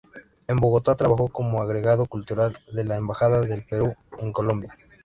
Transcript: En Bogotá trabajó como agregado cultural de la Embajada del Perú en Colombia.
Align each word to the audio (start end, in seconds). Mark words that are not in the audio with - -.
En 0.47 0.57
Bogotá 0.57 0.95
trabajó 0.95 1.27
como 1.27 1.61
agregado 1.61 2.07
cultural 2.07 2.57
de 2.73 2.83
la 2.85 2.95
Embajada 2.95 3.41
del 3.41 3.63
Perú 3.67 3.93
en 4.17 4.33
Colombia. 4.33 4.75